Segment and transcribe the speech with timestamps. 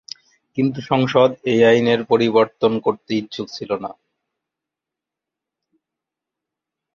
[0.57, 3.91] কিন্তু সংসদ এই আইনের পরিবর্তন করতে ইচ্ছুক ছিল না।